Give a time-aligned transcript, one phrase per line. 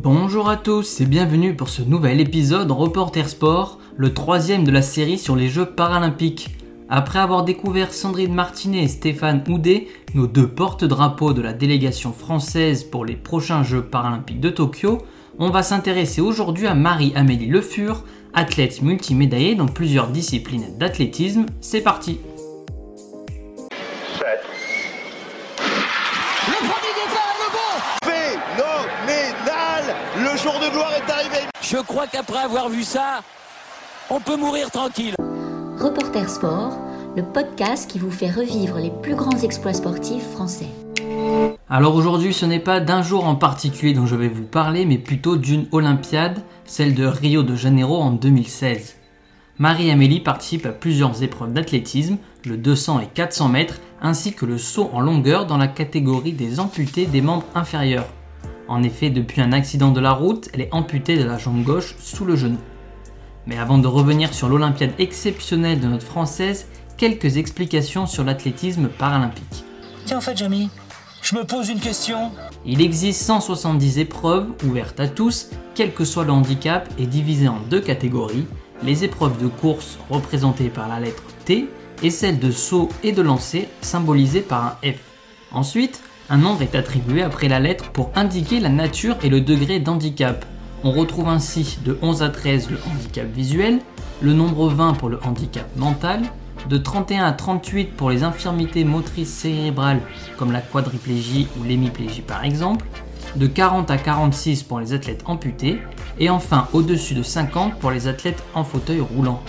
[0.00, 4.80] Bonjour à tous et bienvenue pour ce nouvel épisode Reporter Sport, le troisième de la
[4.80, 6.50] série sur les Jeux paralympiques.
[6.88, 12.84] Après avoir découvert Sandrine Martinet et Stéphane Houdet, nos deux porte-drapeaux de la délégation française
[12.84, 14.98] pour les prochains Jeux paralympiques de Tokyo,
[15.40, 18.04] on va s'intéresser aujourd'hui à Marie-Amélie Le Fur,
[18.34, 21.44] athlète multimédaillée dans plusieurs disciplines d'athlétisme.
[21.60, 22.20] C'est parti
[26.98, 27.72] départ, le bon
[28.04, 29.84] Phénoménal
[30.16, 33.20] Le jour de gloire est arrivé Je crois qu'après avoir vu ça,
[34.10, 35.14] on peut mourir tranquille.
[35.78, 36.76] Reporter Sport,
[37.16, 40.68] le podcast qui vous fait revivre les plus grands exploits sportifs français.
[41.70, 44.98] Alors aujourd'hui, ce n'est pas d'un jour en particulier dont je vais vous parler, mais
[44.98, 48.96] plutôt d'une Olympiade, celle de Rio de Janeiro en 2016.
[49.58, 54.90] Marie-Amélie participe à plusieurs épreuves d'athlétisme, le 200 et 400 mètres, ainsi que le saut
[54.92, 58.06] en longueur dans la catégorie des amputés des membres inférieurs.
[58.68, 61.96] En effet, depuis un accident de la route, elle est amputée de la jambe gauche
[61.98, 62.58] sous le genou.
[63.46, 66.66] Mais avant de revenir sur l'Olympiade exceptionnelle de notre Française,
[66.98, 69.64] quelques explications sur l'athlétisme paralympique.
[70.04, 70.68] Tiens, en fait, Jamie,
[71.22, 72.30] je me pose une question.
[72.66, 77.60] Il existe 170 épreuves ouvertes à tous, quel que soit le handicap, et divisées en
[77.70, 78.46] deux catégories,
[78.82, 81.68] les épreuves de course représentées par la lettre T
[82.02, 84.98] et celles de saut et de lancer symbolisées par un F.
[85.52, 89.80] Ensuite, un nombre est attribué après la lettre pour indiquer la nature et le degré
[89.80, 90.44] d'handicap.
[90.84, 93.80] On retrouve ainsi de 11 à 13 le handicap visuel,
[94.20, 96.22] le nombre 20 pour le handicap mental,
[96.68, 100.00] de 31 à 38 pour les infirmités motrices cérébrales
[100.36, 102.84] comme la quadriplégie ou l'hémiplégie par exemple,
[103.36, 105.78] de 40 à 46 pour les athlètes amputés,
[106.18, 109.40] et enfin au-dessus de 50 pour les athlètes en fauteuil roulant.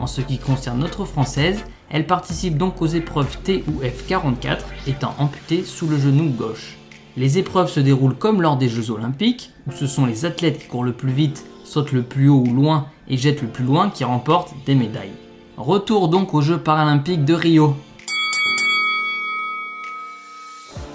[0.00, 5.14] En ce qui concerne notre française, elle participe donc aux épreuves T ou F44 étant
[5.16, 6.76] amputée sous le genou gauche.
[7.16, 10.66] Les épreuves se déroulent comme lors des Jeux Olympiques, où ce sont les athlètes qui
[10.66, 13.90] courent le plus vite, sautent le plus haut ou loin et jettent le plus loin
[13.90, 15.12] qui remportent des médailles.
[15.56, 17.76] Retour donc aux Jeux paralympiques de Rio.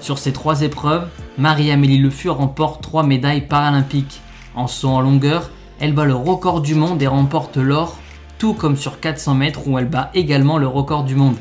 [0.00, 1.06] Sur ces trois épreuves,
[1.38, 4.20] Marie-Amélie Le Fur remporte trois médailles paralympiques.
[4.56, 7.96] En saut en longueur, elle bat le record du monde et remporte l'or,
[8.38, 11.36] tout comme sur 400 mètres où elle bat également le record du monde.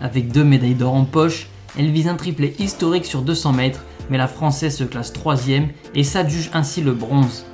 [0.00, 1.48] Avec deux médailles d'or en poche,
[1.78, 6.04] elle vise un triplé historique sur 200 mètres, mais la Française se classe troisième et
[6.04, 7.46] s'adjuge ainsi le bronze.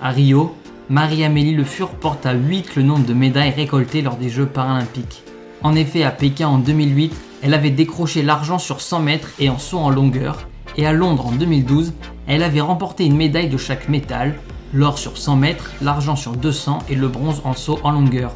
[0.00, 0.54] À Rio,
[0.88, 5.24] Marie-Amélie Le Fur porte à 8 le nombre de médailles récoltées lors des Jeux paralympiques.
[5.62, 9.58] En effet, à Pékin en 2008, elle avait décroché l'argent sur 100 mètres et en
[9.58, 10.46] saut en longueur,
[10.76, 11.92] et à Londres en 2012,
[12.28, 14.36] elle avait remporté une médaille de chaque métal,
[14.76, 18.34] l'or sur 100 mètres, l'argent sur 200 et le bronze en saut en longueur.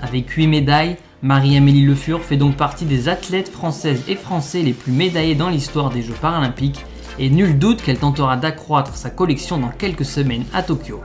[0.00, 4.72] Avec 8 médailles, Marie-Amélie Le Fur fait donc partie des athlètes françaises et français les
[4.72, 6.84] plus médaillés dans l'histoire des Jeux paralympiques,
[7.18, 11.00] et nul doute qu'elle tentera d'accroître sa collection dans quelques semaines à Tokyo.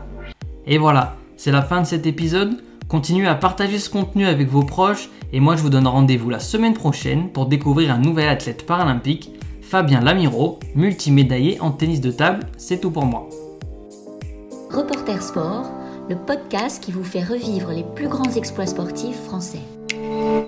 [0.66, 2.64] Et voilà, c'est la fin de cet épisode.
[2.88, 6.40] Continuez à partager ce contenu avec vos proches et moi je vous donne rendez-vous la
[6.40, 12.48] semaine prochaine pour découvrir un nouvel athlète paralympique, Fabien Lamiro, multimédaillé en tennis de table.
[12.58, 13.30] C'est tout pour moi.
[14.74, 15.70] Reporter Sport,
[16.10, 19.60] le podcast qui vous fait revivre les plus grands exploits sportifs français.